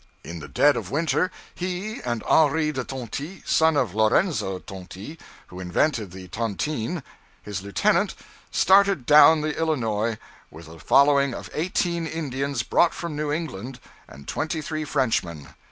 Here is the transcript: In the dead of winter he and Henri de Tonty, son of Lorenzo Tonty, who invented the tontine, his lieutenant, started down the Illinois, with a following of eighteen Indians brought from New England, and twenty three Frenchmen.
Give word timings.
In 0.23 0.39
the 0.39 0.47
dead 0.47 0.77
of 0.77 0.89
winter 0.89 1.29
he 1.53 2.01
and 2.01 2.23
Henri 2.23 2.71
de 2.71 2.83
Tonty, 2.83 3.43
son 3.45 3.77
of 3.77 3.93
Lorenzo 3.93 4.57
Tonty, 4.57 5.19
who 5.49 5.59
invented 5.59 6.09
the 6.09 6.27
tontine, 6.29 7.03
his 7.43 7.61
lieutenant, 7.61 8.15
started 8.49 9.05
down 9.05 9.41
the 9.41 9.55
Illinois, 9.55 10.17
with 10.49 10.67
a 10.67 10.79
following 10.79 11.35
of 11.35 11.51
eighteen 11.53 12.07
Indians 12.07 12.63
brought 12.63 12.95
from 12.95 13.15
New 13.15 13.31
England, 13.31 13.79
and 14.07 14.27
twenty 14.27 14.59
three 14.59 14.85
Frenchmen. 14.85 15.49